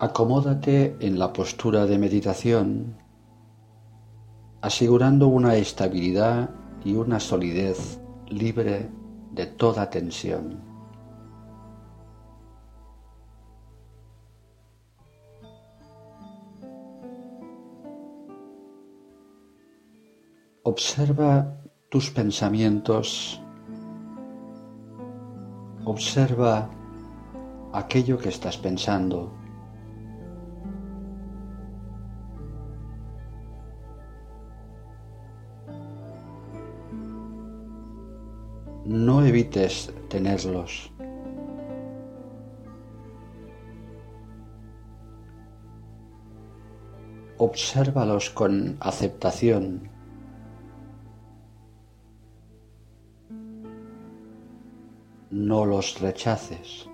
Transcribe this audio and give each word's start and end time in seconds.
Acomódate 0.00 0.96
en 1.00 1.18
la 1.18 1.32
postura 1.32 1.84
de 1.86 1.98
meditación, 1.98 2.98
asegurando 4.60 5.26
una 5.26 5.56
estabilidad 5.56 6.50
y 6.84 6.94
una 6.94 7.18
solidez 7.18 8.00
libre 8.28 8.88
de 9.32 9.46
toda 9.46 9.90
tensión. 9.90 10.62
Observa 20.62 21.60
tus 21.88 22.08
pensamientos, 22.12 23.42
observa 25.84 26.70
aquello 27.72 28.16
que 28.16 28.28
estás 28.28 28.56
pensando. 28.56 29.47
No 38.88 39.22
evites 39.22 39.92
tenerlos. 40.08 40.90
Obsérvalos 47.36 48.30
con 48.30 48.78
aceptación. 48.80 49.90
No 55.30 55.66
los 55.66 56.00
rechaces. 56.00 56.88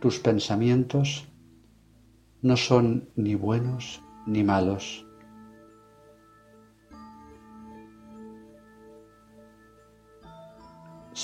Tus 0.00 0.18
pensamientos 0.18 1.28
no 2.42 2.56
son 2.56 3.08
ni 3.14 3.36
buenos 3.36 4.02
ni 4.26 4.42
malos. 4.42 5.05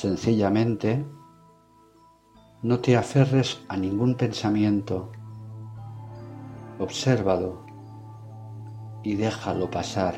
Sencillamente, 0.02 1.06
no 2.60 2.80
te 2.80 2.96
aferres 2.96 3.64
a 3.68 3.76
ningún 3.76 4.16
pensamiento, 4.16 5.12
obsérvalo 6.80 7.64
y 9.04 9.14
déjalo 9.14 9.70
pasar. 9.70 10.16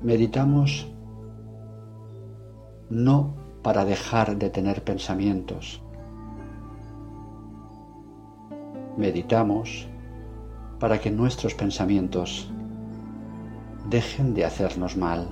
Meditamos 0.00 0.90
no 2.88 3.34
para 3.62 3.84
dejar 3.84 4.38
de 4.38 4.48
tener 4.48 4.82
pensamientos, 4.84 5.82
meditamos 8.96 9.88
para 10.78 11.00
que 11.00 11.10
nuestros 11.10 11.54
pensamientos 11.54 12.50
dejen 13.88 14.34
de 14.34 14.44
hacernos 14.44 14.96
mal. 14.96 15.28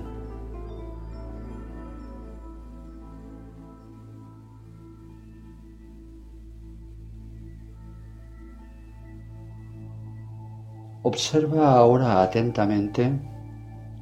Observa 11.05 11.75
ahora 11.75 12.21
atentamente 12.21 13.19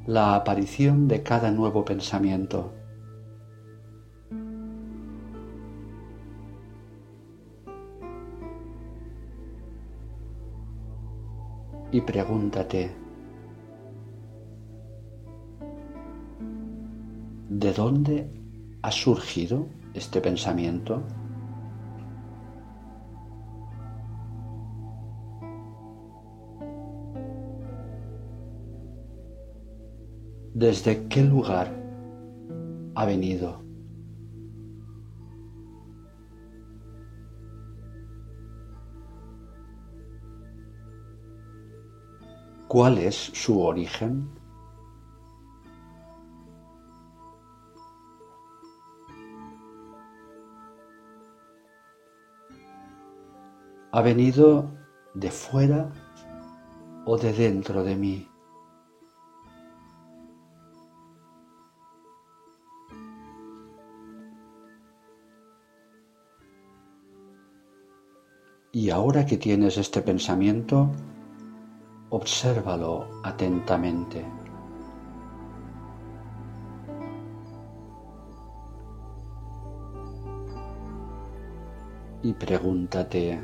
la 0.05 0.35
aparición 0.35 1.07
de 1.07 1.23
cada 1.23 1.51
nuevo 1.51 1.83
pensamiento. 1.83 2.80
Y 11.91 12.01
pregúntate, 12.01 12.91
¿de 17.49 17.73
dónde 17.73 18.31
ha 18.81 18.91
surgido 18.91 19.67
este 19.93 20.21
pensamiento? 20.21 21.03
¿Desde 30.53 31.07
qué 31.07 31.23
lugar 31.23 31.75
ha 32.95 33.05
venido? 33.05 33.70
¿Cuál 42.71 42.99
es 42.99 43.17
su 43.17 43.61
origen? 43.61 44.29
¿Ha 53.91 54.01
venido 54.01 54.71
de 55.13 55.29
fuera 55.31 55.91
o 57.03 57.17
de 57.17 57.33
dentro 57.33 57.83
de 57.83 57.97
mí? 57.97 58.29
Y 68.71 68.89
ahora 68.91 69.25
que 69.25 69.35
tienes 69.35 69.77
este 69.77 70.01
pensamiento, 70.01 70.89
Obsérvalo 72.13 73.07
atentamente. 73.23 74.25
Y 82.21 82.33
pregúntate, 82.33 83.41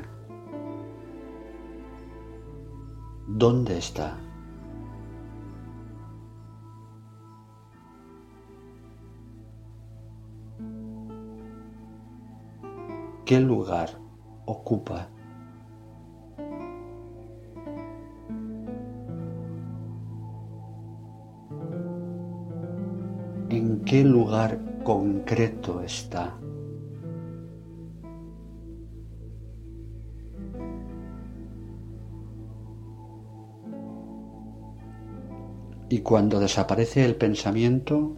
¿dónde 3.26 3.78
está? 3.78 4.18
¿Qué 13.24 13.40
lugar 13.40 13.88
ocupa? 14.44 15.08
En 23.50 23.80
qué 23.84 24.04
lugar 24.04 24.60
concreto 24.84 25.80
está. 25.82 26.38
Y 35.90 36.00
cuando 36.00 36.38
desaparece 36.38 37.04
el 37.04 37.16
pensamiento, 37.16 38.14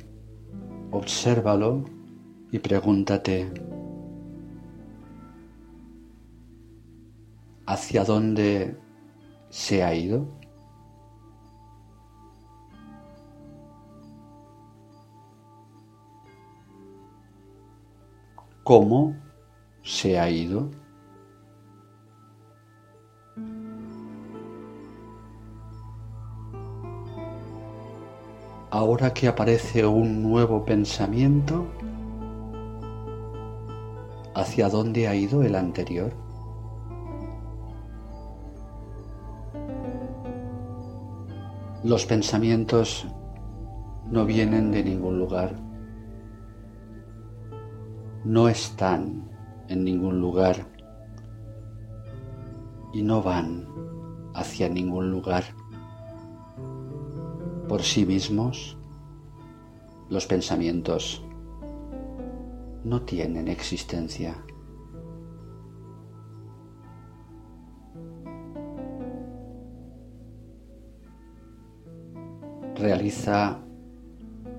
obsérvalo 0.91 1.85
y 2.51 2.59
pregúntate, 2.59 3.49
¿hacia 7.67 8.03
dónde 8.03 8.77
se 9.51 9.85
ha 9.85 9.95
ido? 9.95 10.40
Cómo 18.71 19.17
se 19.83 20.17
ha 20.17 20.31
ido. 20.31 20.71
Ahora 28.71 29.13
que 29.13 29.27
aparece 29.27 29.85
un 29.85 30.23
nuevo 30.23 30.65
pensamiento, 30.65 31.67
¿hacia 34.37 34.69
dónde 34.69 35.09
ha 35.09 35.17
ido 35.17 35.43
el 35.43 35.57
anterior? 35.57 36.13
Los 41.83 42.07
pensamientos 42.07 43.05
no 44.09 44.25
vienen 44.25 44.71
de 44.71 44.85
ningún 44.85 45.19
lugar 45.19 45.70
no 48.25 48.49
están 48.49 49.31
en 49.69 49.85
ningún 49.85 50.21
lugar 50.21 50.67
y 52.93 53.03
no 53.03 53.23
van 53.23 53.67
hacia 54.35 54.69
ningún 54.69 55.11
lugar. 55.11 55.45
Por 57.69 57.83
sí 57.83 58.05
mismos, 58.05 58.77
los 60.09 60.27
pensamientos 60.27 61.25
no 62.85 63.03
tienen 63.03 63.49
existencia. 63.49 64.37
Realiza 72.75 73.61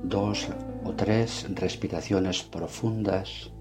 dos 0.04 0.48
o 0.84 0.94
tres 0.94 1.48
respiraciones 1.56 2.44
profundas 2.44 3.52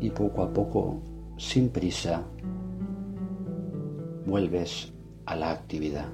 y 0.00 0.10
poco 0.10 0.42
a 0.42 0.52
poco, 0.52 1.02
sin 1.36 1.68
prisa, 1.68 2.22
vuelves 4.26 4.92
a 5.26 5.36
la 5.36 5.50
actividad. 5.50 6.06